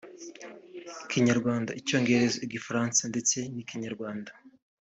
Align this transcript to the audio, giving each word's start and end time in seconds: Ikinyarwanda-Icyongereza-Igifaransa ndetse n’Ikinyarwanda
Ikinyarwanda-Icyongereza-Igifaransa 1.03 3.01
ndetse 3.11 3.37
n’Ikinyarwanda 3.53 4.31